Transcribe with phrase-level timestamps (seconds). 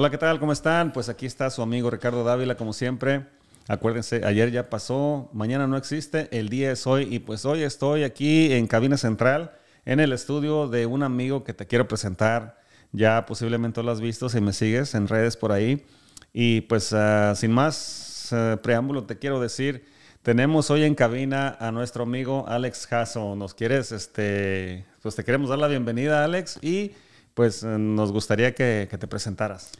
[0.00, 0.40] Hola, ¿qué tal?
[0.40, 0.94] ¿Cómo están?
[0.94, 3.26] Pues aquí está su amigo Ricardo Dávila, como siempre.
[3.68, 8.04] Acuérdense, ayer ya pasó, mañana no existe, el día es hoy y pues hoy estoy
[8.04, 9.52] aquí en Cabina Central,
[9.84, 12.62] en el estudio de un amigo que te quiero presentar.
[12.92, 15.84] Ya posiblemente lo has visto si me sigues en redes por ahí.
[16.32, 19.84] Y pues uh, sin más uh, preámbulo, te quiero decir,
[20.22, 23.36] tenemos hoy en cabina a nuestro amigo Alex Jasso.
[23.36, 26.92] ¿Nos quieres, este, pues te queremos dar la bienvenida, Alex, y
[27.34, 29.72] pues nos gustaría que, te presentaras.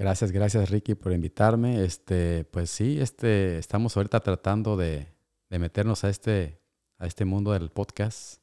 [0.00, 1.84] Gracias, gracias Ricky por invitarme.
[1.84, 5.08] Este, pues sí, este, estamos ahorita tratando de,
[5.50, 6.58] de meternos a este,
[6.96, 8.40] a este mundo del podcast.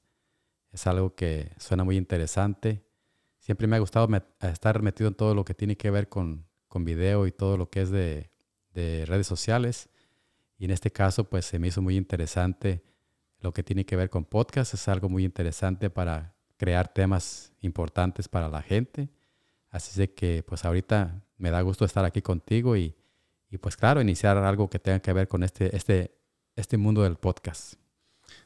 [0.72, 2.86] Es algo que suena muy interesante.
[3.40, 6.46] Siempre me ha gustado met estar metido en todo lo que tiene que ver con,
[6.68, 8.30] con video y todo lo que es de,
[8.76, 9.90] de, redes sociales.
[10.60, 12.84] Y en este caso, pues se me hizo muy interesante
[13.40, 14.76] lo que tiene que ver con podcast.
[14.76, 19.10] Es algo muy interesante para crear temas importantes para la gente.
[19.72, 22.96] Así de que, pues ahorita me da gusto estar aquí contigo y,
[23.62, 26.12] pues claro, iniciar algo que tenga que ver con este, este,
[26.56, 27.76] este mundo del podcast.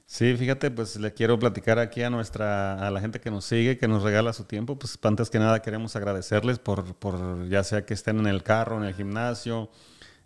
[0.06, 3.78] Sí, fíjate, pues le quiero platicar aquí a nuestra, a la gente que nos sigue,
[3.78, 4.78] que nos regala su tiempo.
[4.78, 8.78] Pues antes que nada queremos agradecerles por, por ya sea que estén en el carro,
[8.78, 9.70] en el gimnasio,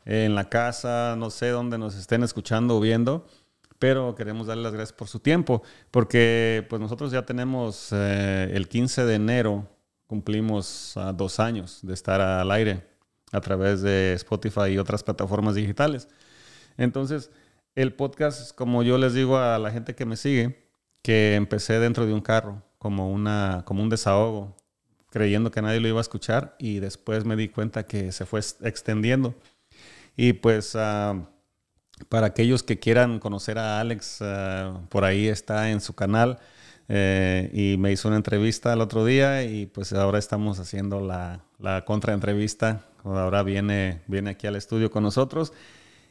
[0.05, 3.27] en la casa, no sé dónde nos estén escuchando o viendo,
[3.79, 8.67] pero queremos darles las gracias por su tiempo, porque pues nosotros ya tenemos eh, el
[8.67, 9.67] 15 de enero,
[10.07, 12.83] cumplimos dos años de estar al aire
[13.31, 16.07] a través de Spotify y otras plataformas digitales.
[16.77, 17.31] Entonces,
[17.75, 20.69] el podcast, como yo les digo a la gente que me sigue,
[21.01, 24.55] que empecé dentro de un carro, como, una, como un desahogo,
[25.09, 28.41] creyendo que nadie lo iba a escuchar y después me di cuenta que se fue
[28.61, 29.35] extendiendo.
[30.17, 31.25] Y pues uh,
[32.09, 36.39] para aquellos que quieran conocer a Alex, uh, por ahí está en su canal
[36.87, 41.43] eh, y me hizo una entrevista el otro día y pues ahora estamos haciendo la,
[41.59, 42.81] la contraentrevista.
[43.03, 45.53] Ahora viene, viene aquí al estudio con nosotros.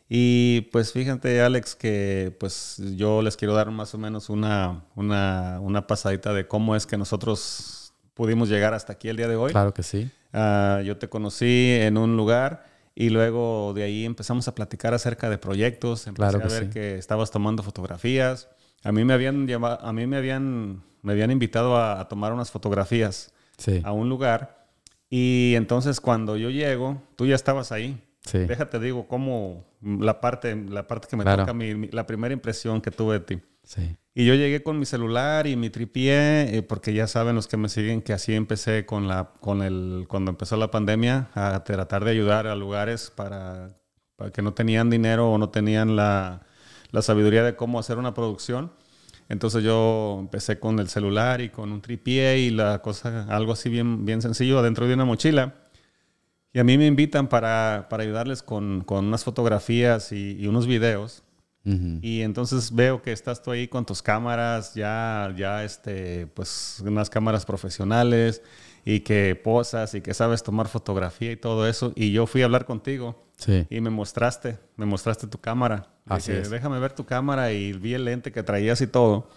[0.09, 5.59] Y pues fíjate, Alex, que pues yo les quiero dar más o menos una, una,
[5.61, 9.53] una pasadita de cómo es que nosotros pudimos llegar hasta aquí el día de hoy.
[9.53, 10.11] Claro que sí.
[10.33, 15.31] Uh, yo te conocí en un lugar y luego de ahí empezamos a platicar acerca
[15.31, 16.07] de proyectos.
[16.07, 16.71] Empecé Claro que a ver sí.
[16.71, 18.49] que estabas tomando fotografías.
[18.85, 22.33] A mí me habían llamado, a mí me habían, me habían invitado a, a tomar
[22.33, 24.67] unas fotografías Sí, a un lugar.
[25.11, 28.01] Y entonces cuando yo llego, tú ya estabas ahí.
[28.25, 28.39] sí.
[28.39, 31.43] Déjate digo cómo la parte, la parte que me Claro.
[31.43, 33.43] toca, mi- mi- la primera impresión que tuve de ti.
[33.65, 33.97] sí.
[34.17, 37.57] Y yo llegué con mi celular y mi tripié, eh, porque ya saben los que
[37.57, 42.05] me siguen que así empecé con la, con el, cuando empezó la pandemia, a tratar
[42.05, 43.77] de ayudar a lugares para,
[44.17, 46.43] para que no tenían dinero o no tenían la,
[46.95, 48.71] la sabiduría de cómo hacer una producción.
[49.29, 53.69] Entonces yo empecé con el celular y con un tripié y la cosa, algo así
[53.69, 55.55] bien, bien sencillo dentro de una mochila.
[56.53, 60.69] Y a mí me invitan para, para ayudarles con, con unas fotografías y, y unos
[60.69, 61.25] videos.
[62.03, 67.09] Y entonces veo que estás tú ahí con tus cámaras, ya, ya, este, pues, unas
[67.09, 68.43] cámaras profesionales
[68.85, 71.95] y que posas y que sabes tomar fotografía y todo eso.
[71.97, 75.94] Y yo fui a hablar contigo Sí, y me mostraste, me mostraste tu cámara.
[76.07, 76.51] Así Dije, es.
[76.51, 79.29] déjame ver tu cámara y vi el lente que traías y todo.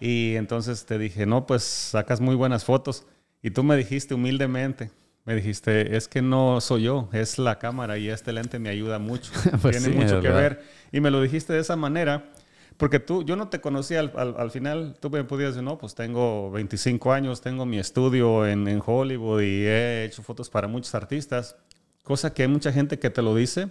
[0.00, 3.06] Y entonces te dije, no, pues sacas muy buenas fotos.
[3.42, 4.90] Y tú me dijiste humildemente,
[5.24, 8.98] me dijiste, es que no soy yo, es la cámara y este lente me ayuda
[8.98, 9.32] mucho.
[9.62, 10.40] Pues Tiene sí, mucho que ¿verdad?
[10.40, 10.62] ver.
[10.92, 12.30] Y me lo dijiste de esa manera,
[12.76, 15.78] porque tú, yo no te conocía al, al- al final, tú me podías decir, no,
[15.78, 20.68] pues tengo 25 años, tengo mi estudio en, en Hollywood y he hecho fotos para
[20.68, 21.56] muchos artistas,
[22.04, 23.70] cosa que hay mucha gente que te lo dice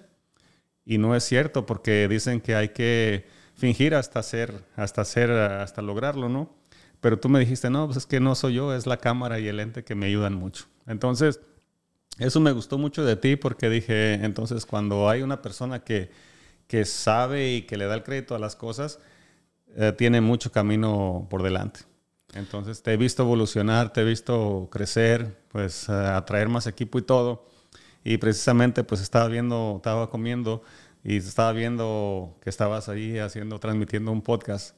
[0.89, 5.83] y no es cierto, porque dicen que hay que fingir hasta hacer, hasta hacer, hasta
[5.83, 6.49] lograrlo, ¿no?
[6.99, 9.47] Pero tú me dijiste, no, pues es que no soy yo, es la cámara y
[9.47, 10.65] el lente que me ayudan mucho.
[10.87, 11.41] Entonces,
[12.17, 16.09] eso me gustó mucho de ti porque dije, entonces cuando hay una persona que,
[16.65, 18.97] que sabe y que le da el crédito a las cosas,
[19.75, 21.81] eh, tiene mucho camino por delante.
[22.33, 27.03] Entonces te he visto evolucionar, te he visto crecer, pues eh, atraer más equipo y
[27.03, 27.45] todo.
[28.03, 30.63] Y precisamente pues estaba viendo, estaba comiendo
[31.03, 34.75] y estaba viendo que estabas ahí haciendo, transmitiendo un podcast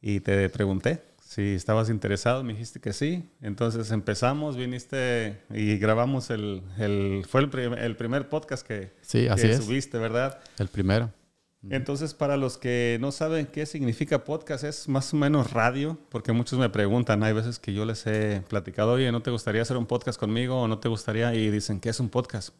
[0.00, 3.28] y te pregunté si estabas interesado, me dijiste que sí.
[3.40, 9.26] Entonces empezamos, viniste y grabamos el, el fue el, prim- el primer podcast que, Sí,
[9.26, 9.64] así que es.
[9.64, 10.38] subiste, ¿verdad?
[10.58, 11.10] El primero.
[11.70, 16.32] Entonces, para los que no saben qué significa podcast, es más o menos radio, porque
[16.32, 19.76] muchos me preguntan, hay veces que yo les he platicado, oye, ¿no te gustaría hacer
[19.76, 21.34] un podcast conmigo o no te gustaría?
[21.34, 22.54] Y dicen, ¿qué es un podcast?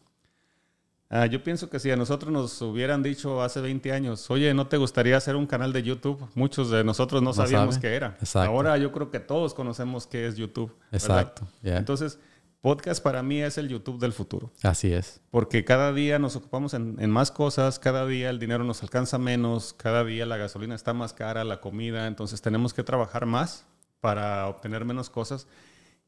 [1.09, 4.67] Ah, yo pienso que si a nosotros nos hubieran dicho hace 20 años, oye, ¿no
[4.67, 6.27] te gustaría hacer un canal de YouTube?
[6.33, 8.17] Muchos de nosotros no, No sabíamos qué era.
[8.19, 8.51] Exacto.
[8.51, 10.75] Ahora yo creo que todos conocemos qué es YouTube.
[10.91, 11.47] Exacto.
[11.63, 12.17] Entonces,
[12.65, 14.49] podcast para mí es el YouTube del futuro.
[14.63, 15.21] Así es.
[15.29, 19.19] Porque cada día nos ocupamos en, en, más cosas, cada día el dinero nos alcanza
[19.19, 23.67] menos, cada día la gasolina está más cara, la comida, entonces tenemos que trabajar más
[24.01, 25.45] para obtener menos cosas.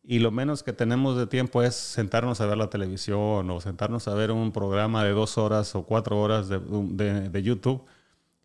[0.03, 4.07] Y lo menos que tenemos de tiempo es sentarnos a ver la televisión o sentarnos
[4.07, 7.85] a ver un programa de dos horas o cuatro horas de, de, de YouTube.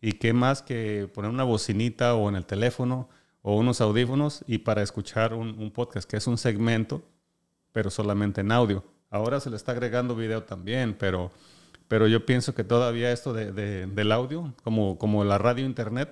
[0.01, 3.09] Y qué más que poner una bocinita o en el teléfono
[3.41, 7.01] o unos audífonos y para escuchar un, un podcast, que es un segmento
[7.73, 8.83] pero solamente en audio.
[9.09, 11.31] Ahora se le está agregando video también, pero,
[11.87, 16.09] pero yo pienso que todavía esto de, de, del audio, como, como la radio internet,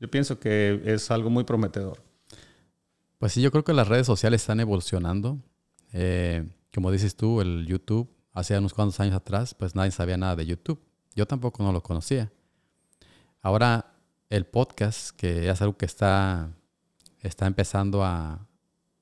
[0.00, 2.02] yo pienso que es algo muy prometedor.
[3.18, 5.38] Pues sí, yo creo que las redes sociales están evolucionando.
[5.92, 10.36] Eh, como dices tú, el YouTube, hace unos cuantos años atrás, pues nadie sabía nada
[10.36, 10.80] de YouTube.
[11.16, 12.30] Yo tampoco no lo conocía.
[13.42, 13.94] Ahora,
[14.30, 16.52] el podcast, que es algo que está,
[17.20, 18.46] está empezando a,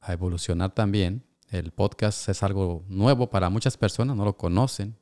[0.01, 4.97] a evolucionar también, el podcast es algo nuevo para muchas personas, no lo conocen.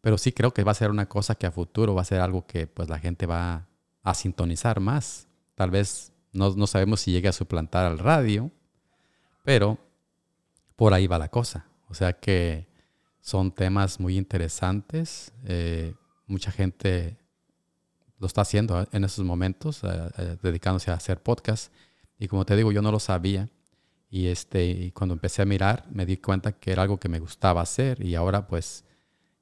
[0.00, 2.20] Pero sí creo que va a ser una cosa que a futuro va a ser
[2.20, 3.66] algo que pues la gente va
[4.02, 5.26] a sintonizar más.
[5.54, 8.50] Tal vez no, no sabemos si llegue a suplantar al radio,
[9.44, 9.78] pero
[10.76, 11.66] por ahí va la cosa.
[11.88, 12.68] O sea que
[13.20, 15.32] son temas muy interesantes.
[15.44, 15.94] Eh,
[16.26, 17.18] mucha gente
[18.18, 21.72] lo está haciendo en esos momentos, eh, eh, dedicándose a hacer podcast.
[22.18, 23.48] Y como te digo, yo no lo sabía.
[24.10, 27.18] Y, este, y cuando empecé a mirar, me di cuenta que era algo que me
[27.18, 28.84] gustaba hacer y ahora pues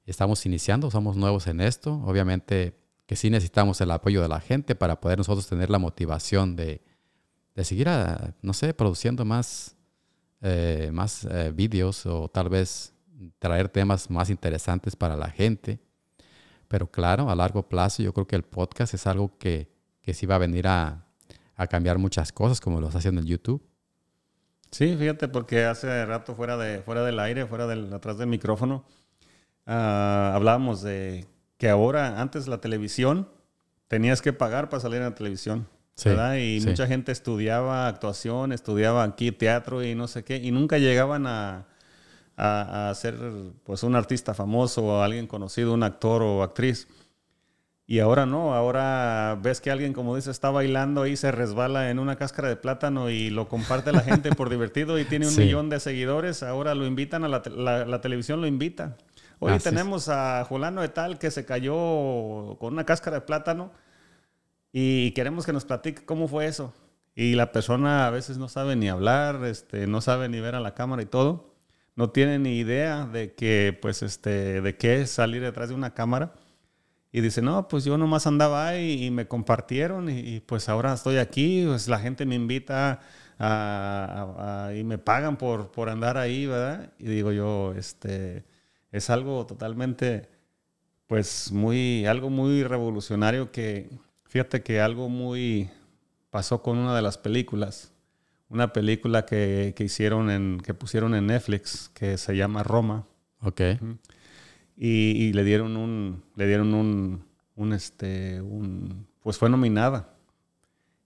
[0.06, 2.02] estamos iniciando, somos nuevos en esto.
[2.04, 2.74] Obviamente
[3.06, 6.82] que sí necesitamos el apoyo de la gente para poder nosotros tener la motivación de,
[7.54, 9.76] de seguir, a, no sé, produciendo más,
[10.42, 12.92] eh, más eh, vídeos o tal vez
[13.38, 15.78] traer temas más interesantes para la gente.
[16.66, 19.70] Pero claro, a largo plazo yo creo que el podcast es algo que,
[20.02, 21.06] que sí va a venir a,
[21.54, 23.62] a cambiar muchas cosas como lo está haciendo en YouTube.
[24.76, 28.84] Sí, fíjate, porque hace rato fuera, de, fuera del aire, fuera del, atrás del micrófono,
[29.66, 29.70] uh,
[30.34, 31.24] hablábamos de
[31.56, 33.26] que ahora, antes la televisión,
[33.88, 35.66] tenías que pagar para salir en la televisión.
[35.94, 36.34] Sí, ¿verdad?
[36.34, 36.68] Y sí.
[36.68, 41.68] mucha gente estudiaba actuación, estudiaba aquí teatro y no sé qué, y nunca llegaban a,
[42.36, 43.16] a, a ser
[43.64, 46.86] pues un artista famoso o alguien conocido, un actor o actriz.
[47.88, 52.00] Y ahora no, ahora ves que alguien, como dice, está bailando y se resbala en
[52.00, 55.42] una cáscara de plátano y lo comparte la gente por divertido y tiene un sí.
[55.42, 56.42] millón de seguidores.
[56.42, 58.96] Ahora lo invitan a la, la, la televisión, lo invita.
[59.38, 63.70] Hoy tenemos a Julano de Tal que se cayó con una cáscara de plátano
[64.72, 66.74] y queremos que nos platique cómo fue eso.
[67.14, 70.60] Y la persona a veces no sabe ni hablar, este, no sabe ni ver a
[70.60, 71.54] la cámara y todo.
[71.94, 75.94] No tiene ni idea de que, pues, este, de qué es salir detrás de una
[75.94, 76.34] cámara.
[77.16, 80.92] Y dice, no, pues yo nomás andaba ahí y me compartieron y, y pues ahora
[80.92, 83.00] estoy aquí, pues la gente me invita
[83.38, 86.92] a, a, a, y me pagan por, por andar ahí, ¿verdad?
[86.98, 88.44] Y digo yo, este,
[88.92, 90.28] es algo totalmente,
[91.06, 93.88] pues muy, algo muy revolucionario que,
[94.24, 95.70] fíjate que algo muy
[96.28, 97.92] pasó con una de las películas,
[98.50, 103.06] una película que, que hicieron en, que pusieron en Netflix, que se llama Roma.
[103.40, 103.60] Ok.
[103.60, 103.98] Uh -huh
[104.76, 107.24] y, y, le dieron un, le dieron un,
[107.56, 110.12] un, este, un, pues fue nominada.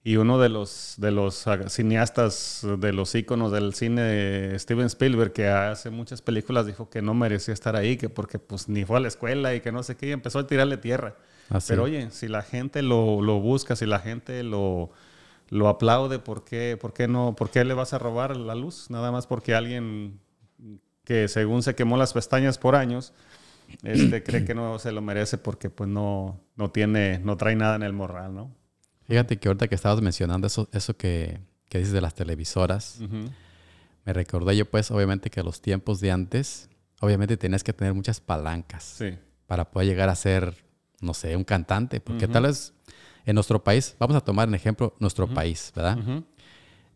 [0.02, 5.48] Y uno de los, de los cineastas, de los íconos del cine, Steven Spielberg, que
[5.48, 9.00] hace muchas películas, dijo que no merecía estar ahí, que porque pues ni fue a
[9.00, 11.16] la escuela y que no sé qué, y empezó a tirarle tierra.
[11.50, 11.68] Así.
[11.68, 14.90] Pero oye, si la gente lo, lo, busca, si la gente lo,
[15.50, 17.36] lo aplaude, ¿por qué, ¿por qué no?
[17.36, 18.88] ¿Por qué le vas a robar la luz?
[18.88, 20.18] Nada más porque alguien
[21.04, 23.12] que según se quemó las pestañas por años,
[23.82, 27.76] este, cree que no se lo merece porque pues no, no tiene, no trae nada
[27.76, 28.54] en el morral, ¿no?
[29.04, 33.04] Fíjate que ahorita que estabas mencionando eso, eso que, que dices de las televisoras, uh
[33.04, 33.30] -huh.
[34.04, 36.68] me recordé yo pues obviamente que los tiempos de antes,
[37.00, 39.18] obviamente tenías que tener muchas palancas sí.
[39.46, 40.54] para poder llegar a ser,
[41.00, 42.32] no sé, un cantante, porque uh -huh.
[42.32, 42.72] tal vez
[43.26, 45.34] en nuestro país, vamos a tomar en ejemplo nuestro uh -huh.
[45.34, 45.98] país, ¿verdad?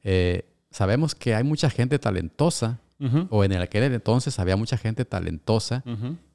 [0.02, 2.80] Eh, sabemos que hay mucha gente talentosa,
[3.28, 5.82] o en aquel entonces había mucha gente talentosa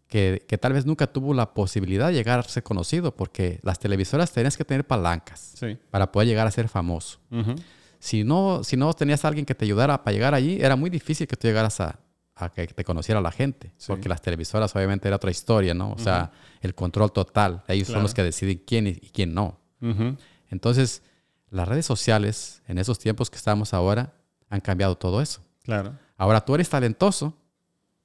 [0.10, 3.80] que, que, tal vez nunca tuvo la posibilidad de llegar a ser conocido, porque las
[3.80, 5.78] televisoras tenías que tener palancas sí.
[5.92, 7.20] para poder llegar a ser famoso.
[7.30, 7.64] Uh -huh.
[8.00, 10.90] si, no, si no tenías a alguien que te ayudara para llegar allí, era muy
[10.90, 12.00] difícil que tú llegaras a,
[12.36, 13.86] a que te conociera la gente, sí.
[13.88, 15.90] porque las televisoras obviamente era otra historia, ¿no?
[15.90, 16.04] O uh -huh.
[16.04, 18.00] sea, el control total, ellos claro.
[18.00, 19.60] son los que deciden quién y, y quién no.
[19.80, 20.18] Uh -huh.
[20.50, 21.04] Entonces,
[21.52, 24.14] las redes sociales, en esos tiempos que estamos ahora,
[24.50, 25.42] han cambiado todo eso.
[25.64, 25.94] Claro.
[26.18, 27.36] Ahora tú eres talentoso,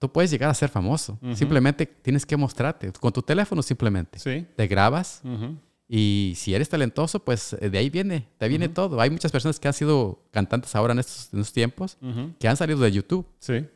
[0.04, 1.18] tú puedes llegar a ser famoso.
[1.22, 1.34] Uh -huh.
[1.34, 4.18] Simplemente tienes que mostrarte con tu teléfono simplemente.
[4.18, 4.46] Sí.
[4.56, 5.58] Te grabas uh -huh.
[5.88, 8.74] y si eres talentoso, pues eh, de ahí viene, ahí viene uh -huh.
[8.74, 9.00] todo.
[9.00, 11.96] Hay muchas personas que han sido cantantes ahora en estos, en estos tiempos
[12.38, 13.26] que han salido de YouTube.
[13.38, 13.66] Sí.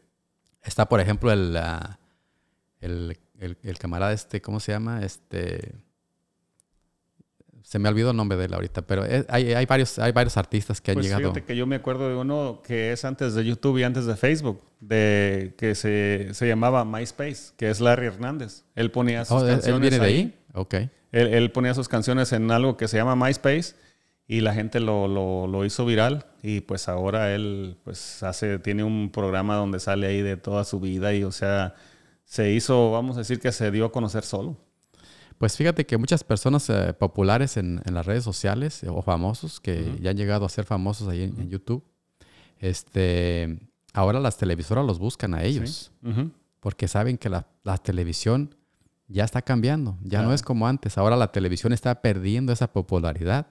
[0.63, 1.99] Está, por ejemplo, el, ah,
[2.81, 5.03] el, el, el camarada este, ¿cómo se llama?
[5.03, 5.75] Este
[7.63, 10.81] se me olvidó el nombre de él ahorita, pero hay, hay, varios, hay varios artistas
[10.81, 11.23] que han pues llegado.
[11.23, 14.17] Fíjate que yo me acuerdo de uno que es antes de YouTube y antes de
[14.17, 18.65] Facebook, de que se, se llamaba MySpace, que es Larry Hernández.
[18.75, 20.17] Él ponía sus oh, ¿él- canciones ¿Él viene de ahí.
[20.17, 20.39] ahí?
[20.55, 20.75] Ok.
[20.75, 20.89] Él,
[21.35, 23.75] él ponía sus canciones en algo que se llama MySpace
[24.27, 28.85] y la gente lo, lo, lo hizo viral y pues ahora él pues hace, tiene
[28.85, 31.75] un programa donde sale ahí de toda su vida y o sea,
[32.25, 34.59] se hizo, vamos a decir que se dio a conocer solo.
[35.39, 39.61] Pues fíjate que muchas personas eh, populares en, en las redes sociales eh, o famosos
[39.61, 41.85] que ya han llegado a ser famosos ahí en, en YouTube,
[42.59, 43.59] este,
[43.93, 45.93] ahora las televisoras los buscan a ellos.
[46.61, 48.55] Porque saben que la, la televisión
[49.07, 50.99] ya está cambiando, ya no es como antes.
[50.99, 53.47] Ahora la televisión está perdiendo esa popularidad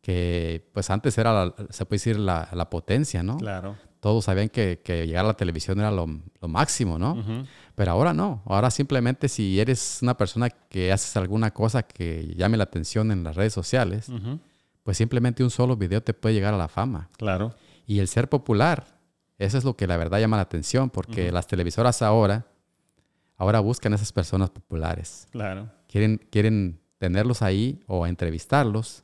[0.00, 3.36] que pues antes era, la- se puede decir, la, la potencia, ¿no?
[3.38, 3.76] Claro.
[4.04, 6.06] Todos sabían que, que llegar a la televisión era lo,
[6.38, 7.24] lo máximo, ¿no?
[7.74, 8.42] Pero ahora no.
[8.44, 13.24] Ahora simplemente si eres una persona que haces alguna cosa que llame la atención en
[13.24, 14.12] las redes sociales,
[14.82, 17.08] pues simplemente un solo video te puede llegar a la fama.
[17.16, 17.54] Claro.
[17.86, 18.98] Y el ser popular,
[19.38, 22.46] eso es lo que la verdad llama la atención, porque las televisoras ahora,
[23.38, 25.28] ahora buscan a esas personas populares.
[25.30, 25.70] Claro.
[25.88, 29.02] Quieren, quieren tenerlos ahí o entrevistarlos,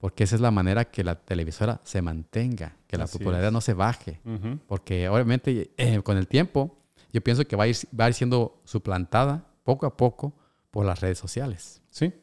[0.00, 3.52] porque esa es la manera que la televisora se mantenga, que la Así popularidad es.
[3.52, 4.18] no se baje.
[4.24, 4.58] Ujú.
[4.66, 6.78] Porque obviamente eh, con el tiempo
[7.12, 10.32] yo pienso que va a, ir, va a ir siendo suplantada poco a poco
[10.70, 11.82] por las redes sociales.
[11.90, 12.14] Sí.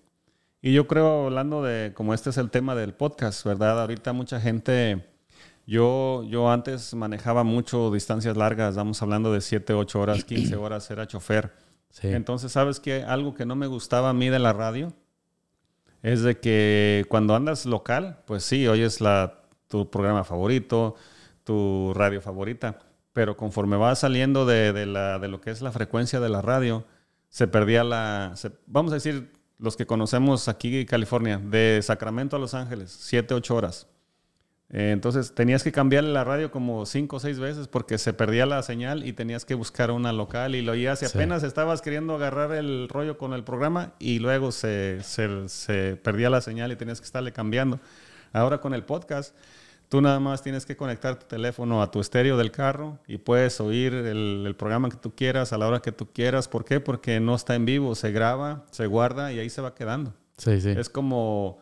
[0.59, 3.79] Y yo creo, hablando de, como este es el tema del podcast, ¿verdad?
[3.79, 5.05] Ahorita mucha gente,
[5.67, 10.89] yo, yo antes manejaba mucho distancias largas, estamos hablando de 7, 8 horas, 15 horas,
[10.89, 11.53] era chofer.
[11.91, 12.07] Sí.
[12.07, 13.03] Entonces, ¿sabes qué?
[13.03, 14.93] Algo que no me gustaba a mí de la radio
[16.03, 20.95] es de que cuando andas local, pues sí, oyes la, tu programa favorito,
[21.43, 22.79] tu radio favorita,
[23.13, 26.41] pero conforme vas saliendo de, de la, de lo que es la frecuencia de la
[26.41, 26.85] radio,
[27.29, 32.35] se perdía la, se- vamos a decir, los que conocemos aquí en California, de Sacramento
[32.35, 33.87] a Los Ángeles, 7, 8 horas.
[34.69, 38.45] Eh, entonces tenías que cambiarle la radio como cinco o seis veces porque se perdía
[38.45, 41.11] la señal y tenías que buscar una local y lo oías y Sí.
[41.17, 46.29] apenas estabas queriendo agarrar el rollo con el programa y luego se, se- se perdía
[46.29, 47.79] la señal y tenías que estarle cambiando.
[48.33, 49.33] Ahora con el podcast,
[49.87, 53.61] tú nada más tienes que conectar tu teléfono a tu estéreo del carro y puedes
[53.61, 56.49] oír el, el programa que tú quieras a la hora que tú quieras.
[56.49, 56.81] ¿Por qué?
[56.81, 60.13] Porque no está en vivo, se graba, se guarda y ahí se va quedando.
[60.37, 60.71] Sí, sí.
[60.71, 61.59] Es como,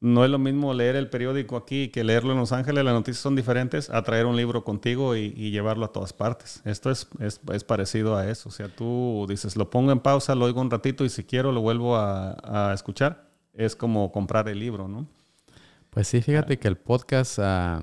[0.00, 3.22] no es lo mismo leer el periódico aquí que leerlo en Los Ángeles, las noticias
[3.22, 6.62] son diferentes, a traer un libro contigo y, llevarlo a todas partes.
[6.64, 8.48] Esto es, es, es parecido a eso.
[8.48, 11.52] O sea, tú dices, lo pongo en pausa, lo oigo un ratito y si quiero
[11.52, 13.28] lo vuelvo a, a escuchar.
[13.52, 15.06] Es como comprar el libro, ¿no?
[15.90, 17.82] Pues sí, fíjate que el podcast, ah,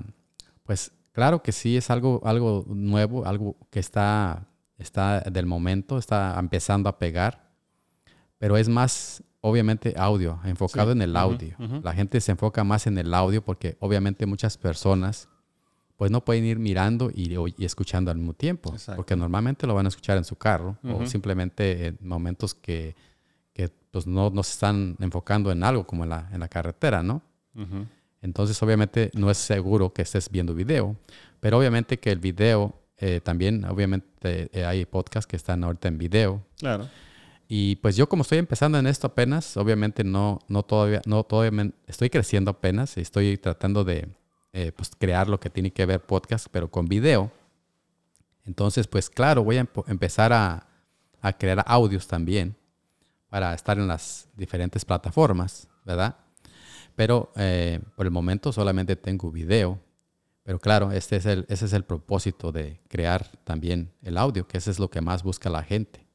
[0.64, 4.48] pues claro que sí es algo, algo nuevo, algo que está,
[4.78, 7.50] está del momento, está empezando a pegar,
[8.38, 10.96] pero es más, obviamente, audio, enfocado Sí.
[10.98, 11.54] en el audio.
[11.58, 11.80] ujú.
[11.82, 15.28] La gente se enfoca más en el audio porque obviamente muchas personas
[15.96, 18.96] pues no pueden ir mirando y, o- y escuchando al mismo tiempo, Exacto.
[18.96, 21.06] porque normalmente lo van a escuchar en su carro o Ujú.
[21.06, 22.94] simplemente en momentos que,
[23.52, 27.02] que, pues no, no se están enfocando en algo como en la, en la carretera,
[27.02, 27.20] ¿no?
[28.22, 30.96] Entonces, obviamente, no es seguro que estés viendo video,
[31.40, 35.98] pero obviamente que el video eh, también, obviamente, eh, hay podcasts que están ahorita en
[35.98, 36.44] video.
[36.58, 36.88] Claro.
[37.50, 41.72] Y pues yo como estoy empezando en esto apenas, obviamente no, no todavía, no todavía,
[41.86, 44.06] estoy creciendo apenas, estoy tratando de
[44.52, 47.32] eh, pues, crear lo que tiene que ver podcast, pero con video.
[48.44, 50.66] Entonces, pues claro, voy a empezar a,
[51.38, 52.54] crear audios también
[53.28, 56.16] para estar en las diferentes plataformas, ¿verdad?
[56.96, 59.78] Pero eh, por el momento solamente tengo video.
[60.44, 64.58] Pero claro, este es el, ese es el propósito de crear también el audio, que
[64.58, 66.07] eso es lo que más busca la gente.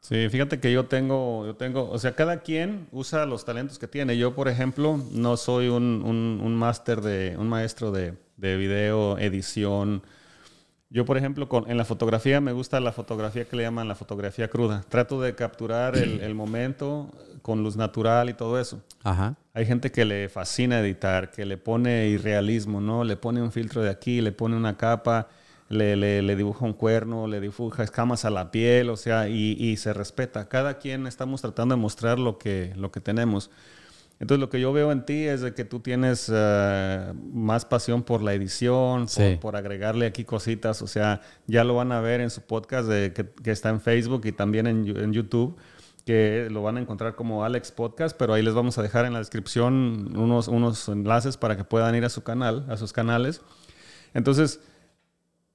[0.00, 3.88] Sí, fíjate que yo tengo, yo tengo, o sea, cada quien usa los talentos que
[3.88, 4.16] tiene.
[4.16, 9.18] Yo, por ejemplo, no soy un, un, un máster de, un maestro de, de video,
[9.18, 10.02] edición.
[10.88, 13.94] Yo, por ejemplo, con, en la fotografía me gusta la fotografía que le llaman la
[13.94, 14.84] fotografía cruda.
[14.88, 17.10] Trato de capturar el, el momento
[17.42, 18.80] con luz natural y todo eso.
[19.02, 19.36] Ajá.
[19.52, 23.04] Hay gente que le fascina editar, que le pone irrealismo, ¿no?
[23.04, 25.28] Le pone un filtro de aquí, le pone una capa,
[25.68, 29.52] le, le- le dibuja un cuerno, le dibuja escamas a la piel, o sea, y,
[29.58, 30.48] y se respeta.
[30.48, 33.50] Cada quien estamos tratando de mostrar lo que, lo que tenemos.
[34.20, 38.02] Entonces, lo que yo veo en ti es de que tú tienes eh, más pasión
[38.02, 39.38] por la edición, por, Sí.
[39.40, 40.82] por agregarle aquí cositas.
[40.82, 43.80] O sea, ya lo van a ver en su podcast de, que, que está en
[43.80, 45.56] Facebook y también en, en YouTube,
[46.04, 49.12] que lo van a encontrar como Alex Podcast, pero ahí les vamos a dejar en
[49.12, 53.40] la descripción unos, unos enlaces para que puedan ir a su canal, a sus canales.
[54.14, 54.60] Entonces,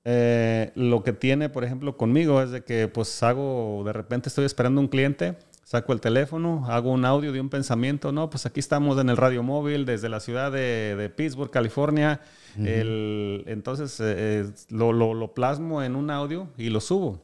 [0.05, 4.45] eh, lo que tiene, por ejemplo, conmigo es de que pues hago, de repente estoy
[4.45, 8.59] esperando un cliente, saco el teléfono, hago un audio de un pensamiento, no, pues aquí
[8.59, 12.19] estamos en el radio móvil desde la ciudad de, Pittsburgh, California.
[12.57, 17.21] entonces eh, lo, lo, plasmo en un audio y lo subo.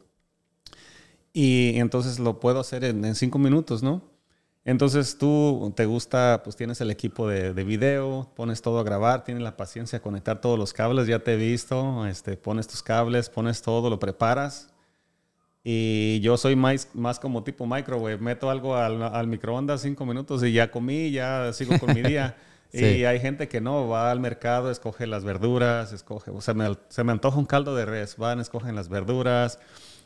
[1.34, 4.02] Y entonces lo puedo hacer en, en cinco minutos, ¿no?
[4.66, 9.42] Entonces tú te gusta, pues tienes el equipo de, video, pones todo a grabar, tienes
[9.42, 13.30] la paciencia de conectar todos los cables, ya te he visto, este, pones tus cables,
[13.30, 14.70] pones todo, lo preparas.
[15.64, 20.54] Y yo soy más, más como tipo microwave, meto algo al, microondas cinco minutos y
[20.54, 22.36] ya comí, ya sigo con mi día.
[22.72, 26.54] Y hay gente que no, va al mercado, escoge las verduras, escoge, o sea,
[26.90, 29.58] se me antoja un caldo de res, van, escogen las verduras,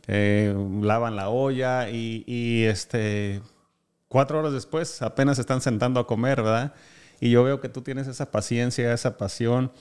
[0.07, 3.41] eh, lavan la olla y, y este,
[4.13, 6.75] cuatro horas después apenas están sentando a comer, ¿verdad?
[7.19, 9.71] Y yo veo que tú tienes esa paciencia, esa pasión.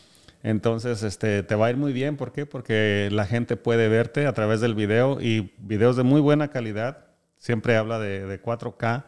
[0.43, 2.17] Entonces, este, te va a ir muy bien.
[2.17, 2.47] ¿Por qué?
[2.47, 7.05] Porque la gente puede verte a través del video y videos de muy buena calidad.
[7.37, 9.05] Siempre habla de, 4K.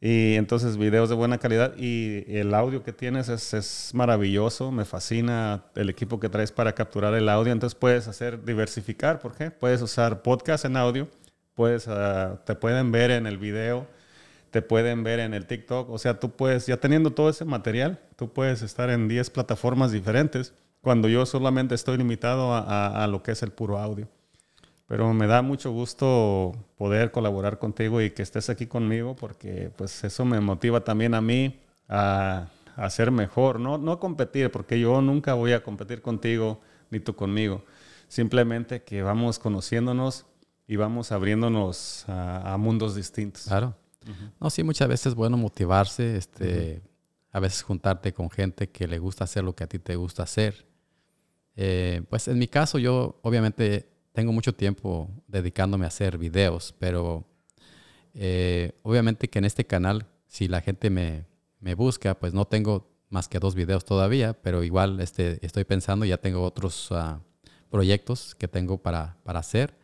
[0.00, 4.84] Y entonces videos de buena calidad y el audio que tienes es, es, maravilloso, me
[4.84, 9.50] fascina el equipo que traes para capturar el audio, entonces puedes hacer diversificar, ¿por qué?
[9.50, 11.08] Puedes usar podcast en audio,
[11.54, 13.86] puedes, ah, te pueden ver en el video,
[14.54, 15.90] te pueden ver en el TikTok.
[15.90, 19.90] O sea, tú puedes, ya teniendo todo ese material, tú puedes estar en 10 plataformas
[19.90, 24.06] diferentes cuando yo solamente estoy limitado a, lo que es el puro audio.
[24.86, 30.04] Pero me da mucho gusto poder colaborar contigo y que estés aquí conmigo porque pues
[30.04, 31.58] eso me motiva también a mí
[31.88, 32.46] a,
[32.76, 37.16] a ser mejor, no, no competir, porque yo nunca voy a competir contigo ni tú
[37.16, 37.64] conmigo.
[38.06, 40.26] Simplemente que vamos conociéndonos
[40.68, 43.46] y vamos abriéndonos a, a mundos distintos.
[43.46, 43.74] Claro.
[44.40, 46.82] No, sí, muchas veces es bueno motivarse, este,
[47.32, 50.22] a veces juntarte con gente que le gusta hacer lo que a ti te gusta
[50.22, 50.66] hacer.
[51.56, 57.24] Eh, pues en mi caso yo obviamente tengo mucho tiempo dedicándome a hacer videos, pero
[58.14, 61.26] eh, obviamente que en este canal, si la gente me,
[61.60, 66.04] me, busca, pues no tengo más que dos videos todavía, pero igual este, estoy pensando,
[66.04, 67.18] ya tengo otros uh,
[67.70, 69.76] proyectos que tengo para, para hacer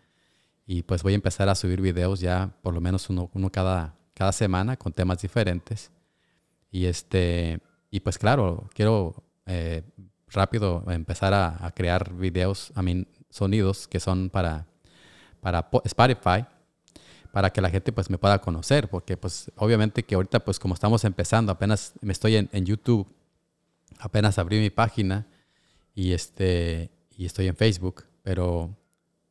[0.67, 3.97] y pues voy a empezar a subir videos ya por lo menos uno, uno cada,
[4.21, 5.91] cada semana con temas diferentes.
[6.71, 7.59] Y, este,
[7.91, 9.15] y pues claro, quiero
[9.47, 9.83] eh,
[10.29, 14.67] rápido empezar a, crear videos, a mí, sonidos que son para,
[15.41, 16.45] para Spotify,
[17.33, 20.75] para que la gente pues me pueda conocer, porque pues obviamente que ahorita pues como
[20.75, 23.11] estamos empezando, apenas me estoy en, YouTube,
[24.01, 25.27] apenas abrí mi página
[25.95, 28.77] y, este, y estoy en Facebook, pero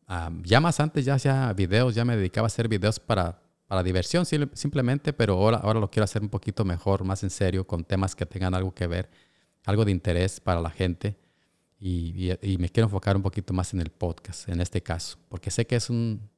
[0.08, 3.84] ah, ya más antes ya hacía videos, ya me dedicaba a hacer videos para para
[3.84, 7.84] diversión simplemente, pero ahora, ahora lo quiero hacer un poquito mejor, más en serio, con
[7.84, 9.12] temas que tengan algo que ver,
[9.64, 11.16] algo de interés para la gente.
[11.80, 15.68] Y, me quiero enfocar un poquito más en el podcast, en este caso, porque sé
[15.68, 16.32] que es, un,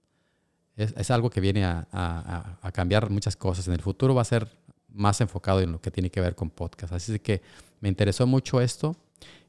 [0.76, 3.66] es, algo que viene a, cambiar muchas cosas.
[3.66, 4.54] En el futuro va a ser
[4.90, 6.92] más enfocado en lo que tiene que ver con podcast.
[6.92, 7.42] Así que
[7.80, 8.98] me interesó mucho esto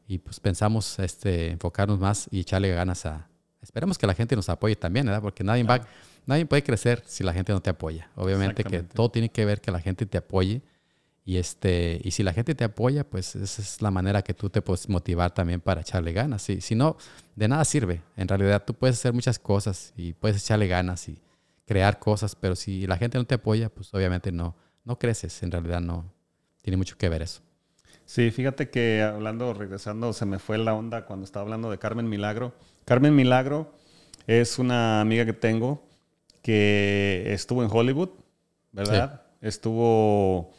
[0.06, 3.28] y pues pensamos este, enfocarnos más y echarle ganas a...
[3.60, 5.20] Esperemos que la gente nos apoye también, ¿verdad?
[5.20, 5.84] Porque nadie va
[6.26, 8.10] nadie puede crecer si la gente no te apoya.
[8.16, 10.62] Obviamente que todo tiene que ver que la gente te apoye.
[11.24, 14.50] Y, este, y si la gente te apoya, pues esa es la manera que tú
[14.50, 16.42] te puedes motivar también para echarle ganas.
[16.42, 16.96] Si, si no,
[17.36, 18.02] de nada sirve.
[18.16, 21.22] En realidad tú puedes hacer muchas cosas y puedes echarle ganas y
[21.64, 25.42] crear cosas, pero si la gente no te apoya, pues obviamente no, no creces.
[25.42, 26.12] En realidad no
[26.60, 27.40] tiene mucho que ver eso.
[28.04, 32.08] Sí, fíjate que hablando, regresando, se me fue la onda cuando estaba hablando de Carmen
[32.08, 32.52] Milagro.
[32.84, 33.72] Carmen Milagro
[34.26, 35.88] es una amiga que tengo
[36.42, 38.10] que estuvo en Hollywood,
[38.72, 39.22] ¿verdad?
[39.40, 40.52] Estuvo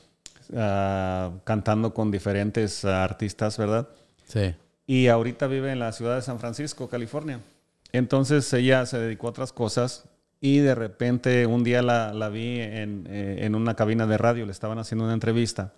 [0.55, 3.89] ah, cantando con diferentes artistas, ¿verdad?
[4.25, 4.55] Sí.
[4.87, 7.39] Y ahorita vive en la ciudad de San Francisco, California.
[7.91, 10.05] Entonces ella se dedicó a otras cosas
[10.41, 14.51] y de repente un día la, vi en, eh, en, una cabina de radio, le
[14.51, 15.73] estaban haciendo una entrevista.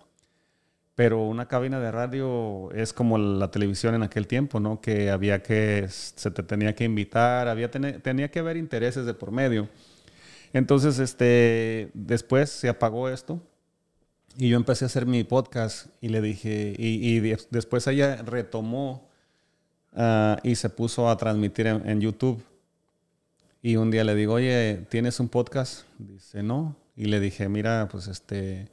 [0.96, 4.80] Pero una cabina de radio es como la televisión en aquel tiempo, ¿no?
[4.80, 9.30] Que había que, se te tenía que invitar, había tenía que haber intereses de por
[9.30, 9.68] medio.
[10.52, 13.40] Entonces, este, después se apagó esto
[14.38, 19.08] y yo empecé a hacer mi podcast y le dije, y, después ella retomó
[19.94, 22.44] ah, y se puso a transmitir en, YouTube.
[23.62, 25.84] Y un día le digo, oye, ¿tienes un podcast?
[25.98, 26.76] Dice, no.
[26.96, 28.68] Y le dije, mira, pues este,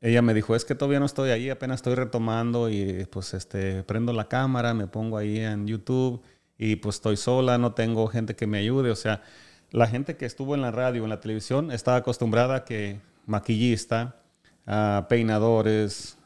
[0.00, 3.82] ella me dijo, es que todavía no estoy ahí, apenas estoy retomando y pues este,
[3.82, 6.22] prendo la cámara, me pongo ahí en YouTube
[6.58, 9.22] y pues estoy sola, no tengo gente que me ayude, o sea,
[9.70, 14.16] la gente que estuvo en la radio, en la televisión, estaba acostumbrada a que maquillista,
[15.08, 16.18] peinadores,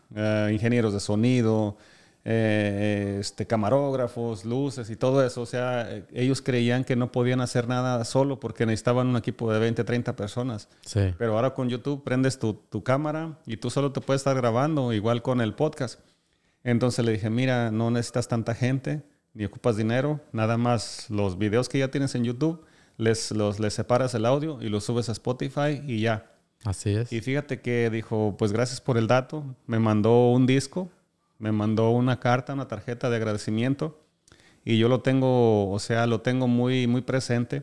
[0.50, 1.76] ingenieros de sonido,
[2.22, 5.40] eh, este, camarógrafos, luces y todo eso.
[5.40, 9.50] O sea, eh, ellos creían que no podían hacer nada solo porque necesitaban un equipo
[9.52, 10.68] de 20, 30 personas.
[10.82, 11.14] Sí.
[11.16, 14.92] Pero ahora con YouTube prendes tu, tu cámara y tú solo te puedes estar grabando,
[14.92, 16.00] igual con el podcast.
[16.62, 21.70] Entonces le dije, mira, no necesitas tanta gente, ni ocupas dinero, nada más los videos
[21.70, 22.62] que ya tienes en YouTube,
[23.00, 26.30] les, los, les separas el audio y los subes a Spotify y ya.
[26.64, 27.12] Así es.
[27.12, 30.90] Y fíjate que dijo, pues gracias por el dato, me mandó un disco,
[31.38, 33.98] me mandó una carta, una tarjeta de agradecimiento
[34.64, 37.62] y yo lo tengo, o sea, lo tengo muy, muy presente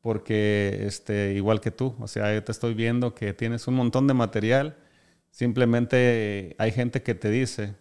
[0.00, 4.06] porque, este, igual que tú, o sea, yo te estoy viendo que tienes un montón
[4.06, 4.76] de material,
[5.30, 7.74] simplemente hay gente que te dice,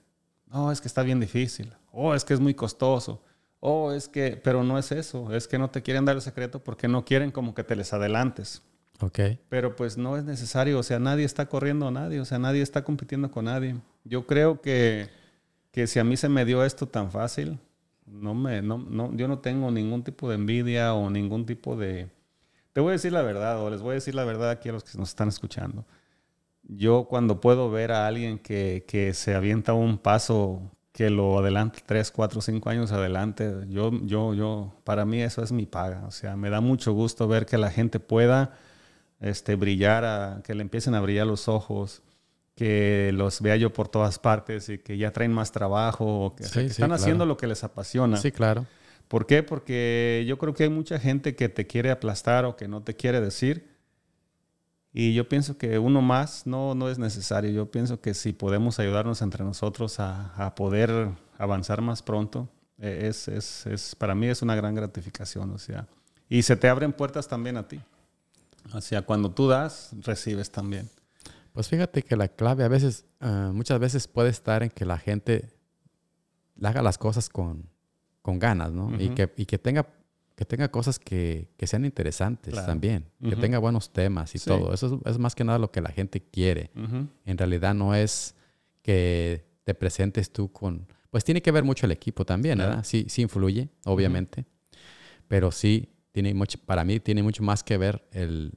[0.48, 3.24] no, es que está bien difícil, o es que es muy costoso,
[3.68, 6.64] o es que, pero no es eso, es que no te quieren dar el secreto
[6.64, 8.62] porque no quieren como que te les adelantes.
[9.00, 9.20] Ok.
[9.50, 12.62] Pero pues no es necesario, o sea, nadie está corriendo a nadie, o sea, nadie
[12.62, 13.76] está compitiendo con nadie.
[14.04, 15.10] Yo creo que,
[15.72, 17.58] que si a mí se me dio esto tan fácil,
[18.06, 22.08] no me, no, no, yo no tengo ningún tipo de envidia o ningún tipo de...
[22.72, 24.74] Te voy a decir la verdad, o les voy a decir la verdad aquí a
[24.74, 25.86] los que nos están escuchando.
[26.62, 30.62] Yo cuando puedo ver a alguien que, que se avienta un paso
[30.96, 35.52] que lo adelante tres, cuatro, cinco años adelante, yo, yo, yo, para mí eso es
[35.52, 36.06] mi paga.
[36.08, 38.54] O sea, me da mucho gusto ver que la gente pueda
[39.20, 42.02] este, brillar, a- que le empiecen a brillar los ojos,
[42.56, 46.46] que los vea yo por todas partes y que ya traen más trabajo, o que,
[46.46, 47.02] o sea, Sí, que sí, están claro.
[47.02, 48.16] haciendo lo que les apasiona.
[48.16, 48.66] Sí, claro.
[49.10, 49.44] ¿Por qué?
[49.44, 52.96] Porque yo creo que hay mucha gente que te quiere aplastar o que no te
[52.96, 53.75] quiere decir.
[54.98, 57.52] Y yo pienso que uno más no, no es necesario.
[57.52, 63.08] Yo pienso que si podemos ayudarnos entre nosotros a, a poder avanzar más pronto, eh,
[63.10, 65.52] es, es, es, para mí es una gran gratificación.
[65.52, 65.86] O sea,
[66.30, 67.82] y se te abren puertas también a ti.
[68.74, 70.90] O sea, cuando tú das, recibes también.
[71.52, 74.98] Pues fíjate que la clave a veces, ah, muchas veces puede estar en que la
[74.98, 75.50] gente
[76.64, 77.68] haga las cosas con,
[78.22, 78.90] con ganas, ¿no?
[78.98, 79.16] y, Ujú.
[79.16, 79.88] que, y que tenga
[80.36, 82.68] que tenga cosas que, que sean interesantes Claro.
[82.68, 84.46] también, que tenga buenos temas y Sí.
[84.50, 84.74] todo.
[84.74, 86.72] Eso es, es más que nada lo que la gente quiere.
[87.26, 88.36] En realidad no es
[88.82, 90.88] que te presentes tú con...
[91.10, 92.70] Pues tiene que ver mucho el equipo también, Claro.
[92.72, 92.84] ¿verdad?
[92.86, 94.46] Sí, sí influye, obviamente.
[95.28, 98.52] Pero sí, tiene mucho, para mí tiene mucho más que ver el,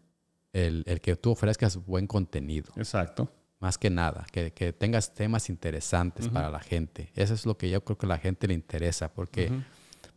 [0.52, 3.32] el, el que tú ofrezcas buen contenido Exacto.
[3.60, 7.10] más que nada, que, que tengas temas interesantes para la gente.
[7.14, 9.50] Eso es lo que yo creo que a la gente le interesa, porque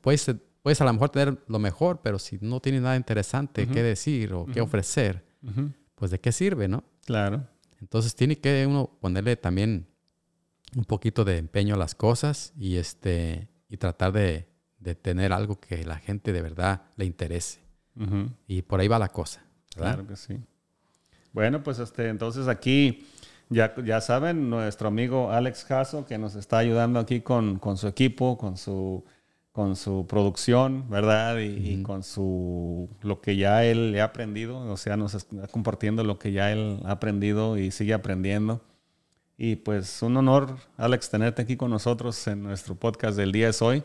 [0.01, 0.29] puedes,
[0.61, 3.73] puedes a lo mejor tener lo mejor, pero si no tienes nada interesante Ujú.
[3.73, 4.67] que decir o que Ujú.
[4.67, 5.23] ofrecer,
[5.95, 6.83] pues de qué sirve, ¿no?
[7.05, 7.47] Claro.
[7.79, 9.87] Entonces tiene que uno ponerle también
[10.75, 14.47] un poquito de empeño a las cosas y, este, y tratar de,
[14.79, 17.59] de tener algo que la gente de verdad le interese.
[18.47, 19.43] Y por ahí va la cosa.
[19.75, 19.93] ¿verdad?
[19.95, 20.39] Claro que sí.
[21.33, 23.05] Bueno, pues este, entonces aquí
[23.49, 27.87] ya, ya saben, nuestro amigo Alex Caso, que nos está ayudando aquí con, con su
[27.87, 29.03] equipo, con su,
[29.51, 31.37] con su producción, ¿verdad?
[31.39, 36.19] Y, con su lo que ya él ha aprendido, o sea, nos está compartiendo lo
[36.19, 38.61] que ya él ha aprendido y sigue aprendiendo.
[39.37, 43.61] Y pues un honor, Alex, tenerte aquí con nosotros en nuestro podcast del día es
[43.61, 43.83] hoy.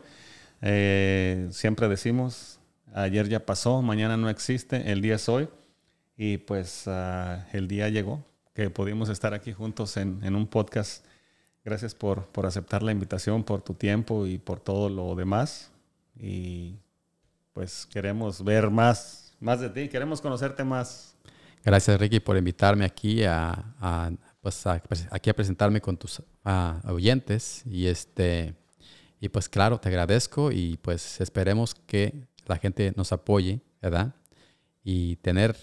[0.61, 2.59] Eh, siempre decimos,
[2.93, 5.49] ayer ya pasó, mañana no existe, el día es hoy.
[6.15, 11.05] Y pues ah, el día llegó, que pudimos estar aquí juntos en, en un podcast.
[11.67, 15.69] Gracias por, por aceptar la invitación, por tu tiempo y por todo lo demás.
[16.17, 16.75] Y
[17.51, 21.13] pues queremos ver más, más de ti, queremos conocerte más.
[21.65, 26.79] Gracias, Ricky, por invitarme aquí a, a, pues, a- aquí a presentarme con tus ah,
[26.85, 27.63] oyentes.
[27.65, 28.55] Y, este,
[29.19, 32.13] y pues claro, te agradezco y pues esperemos que
[32.45, 34.15] la gente nos apoye, ¿verdad?
[34.85, 35.57] Y tener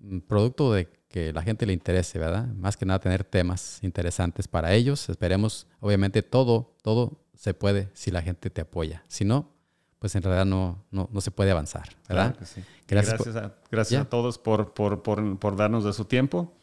[0.00, 2.46] un producto de que la gente le interese, ¿verdad?
[2.46, 5.08] Más que nada tener temas interesantes para ellos.
[5.08, 9.02] Esperemos, obviamente, todo, todo se puede si la gente te apoya.
[9.08, 9.50] Si no,
[9.98, 12.34] pues en realidad no, no, no se puede avanzar, ¿verdad?
[12.34, 12.64] Claro que sí.
[12.86, 16.54] Gracias Gracias, a, gracias a todos por, por, por, por darnos de su tiempo.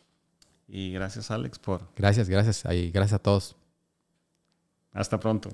[0.68, 1.82] Y gracias, Alex, por...
[1.96, 2.64] Gracias, gracias.
[2.74, 3.56] Y gracias a todos.
[4.94, 5.50] Hasta pronto.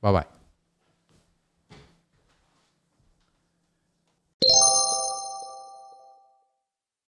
[0.00, 0.35] Bye bye.